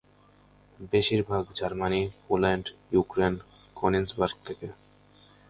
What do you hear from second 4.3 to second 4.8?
থেকে।